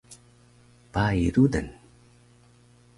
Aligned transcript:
Pai 0.93 1.29
rudan 1.35 1.69